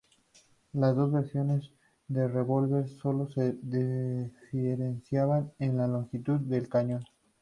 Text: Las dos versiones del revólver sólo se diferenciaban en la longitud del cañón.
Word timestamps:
Las 0.73 0.95
dos 0.95 1.11
versiones 1.11 1.69
del 2.07 2.33
revólver 2.33 2.89
sólo 2.89 3.29
se 3.29 3.53
diferenciaban 3.61 5.51
en 5.59 5.77
la 5.77 5.85
longitud 5.85 6.39
del 6.39 6.67
cañón. 6.67 7.03